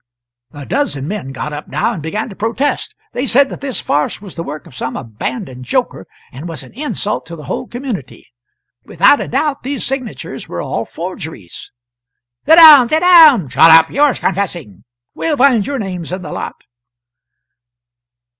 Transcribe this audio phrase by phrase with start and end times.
[0.53, 2.95] A dozen men got up now and began to protest.
[3.13, 6.73] They said that this farce was the work of some abandoned joker, and was an
[6.73, 8.25] insult to the whole community.
[8.83, 11.71] Without a doubt these signatures were all forgeries
[12.47, 12.89] "Sit down!
[12.89, 13.49] sit down!
[13.49, 13.91] Shut up!
[13.91, 14.85] You are confessing.
[15.13, 16.55] We'll find your names in the lot."